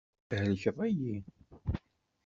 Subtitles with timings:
[0.29, 1.15] Thelkeḍ-iyi.